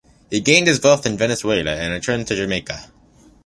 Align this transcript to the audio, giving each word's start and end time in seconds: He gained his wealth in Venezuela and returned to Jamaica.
He 0.31 0.39
gained 0.39 0.65
his 0.65 0.81
wealth 0.81 1.05
in 1.05 1.15
Venezuela 1.15 1.75
and 1.75 1.93
returned 1.93 2.25
to 2.25 2.35
Jamaica. 2.35 2.87